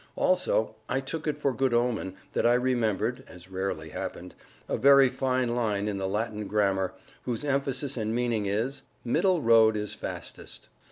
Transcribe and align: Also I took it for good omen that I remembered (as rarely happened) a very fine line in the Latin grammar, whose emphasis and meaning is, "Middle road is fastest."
Also 0.15 0.77
I 0.89 0.99
took 0.99 1.27
it 1.27 1.37
for 1.37 1.53
good 1.53 1.75
omen 1.75 2.15
that 2.33 2.43
I 2.43 2.55
remembered 2.55 3.23
(as 3.27 3.51
rarely 3.51 3.89
happened) 3.89 4.33
a 4.67 4.75
very 4.75 5.09
fine 5.09 5.49
line 5.53 5.87
in 5.87 5.99
the 5.99 6.07
Latin 6.07 6.47
grammar, 6.47 6.95
whose 7.21 7.45
emphasis 7.45 7.97
and 7.97 8.15
meaning 8.15 8.47
is, 8.47 8.81
"Middle 9.05 9.43
road 9.43 9.77
is 9.77 9.93
fastest." 9.93 10.69